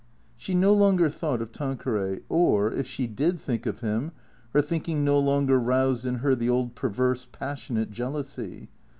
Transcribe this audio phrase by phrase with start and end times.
[0.35, 2.21] She no longer thought of Tanqueray.
[2.27, 4.13] Or, if she did think of him,
[4.51, 8.69] her thinking no longer roused in her the old perverse, passionate jealousy.